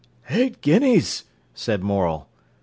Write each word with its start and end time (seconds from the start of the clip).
"Eight 0.31 0.61
guineas!" 0.61 1.25
said 1.53 1.83
Morel. 1.83 2.27